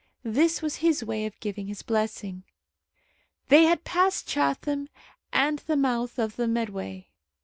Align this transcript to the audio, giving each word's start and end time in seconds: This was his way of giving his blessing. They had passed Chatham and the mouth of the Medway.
This 0.25 0.63
was 0.63 0.77
his 0.77 1.03
way 1.03 1.27
of 1.27 1.39
giving 1.39 1.67
his 1.67 1.83
blessing. 1.83 2.43
They 3.49 3.65
had 3.65 3.83
passed 3.83 4.27
Chatham 4.27 4.89
and 5.31 5.59
the 5.67 5.77
mouth 5.77 6.17
of 6.17 6.37
the 6.37 6.47
Medway. 6.47 7.11